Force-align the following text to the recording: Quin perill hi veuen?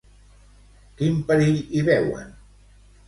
Quin 1.01 1.21
perill 1.29 1.61
hi 1.77 1.85
veuen? 1.91 2.33